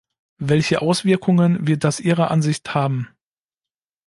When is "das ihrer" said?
1.77-2.31